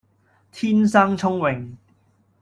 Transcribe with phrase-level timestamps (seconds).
[0.51, 1.77] 天生聰穎